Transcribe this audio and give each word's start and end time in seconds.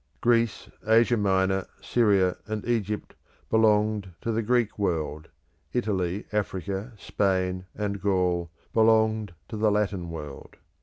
Greece, 0.19 0.67
Asia 0.87 1.15
Minor, 1.15 1.67
Syria, 1.79 2.35
and 2.47 2.65
Egypt 2.65 3.13
belonged 3.51 4.13
to 4.21 4.31
the 4.31 4.41
Greek 4.41 4.79
world: 4.79 5.29
Italy, 5.73 6.25
Africa, 6.31 6.93
Spain, 6.97 7.67
and 7.75 8.01
Gaul 8.01 8.49
belonged 8.73 9.35
to 9.47 9.57
the 9.57 9.69
Latin 9.69 10.09
world. 10.09 10.55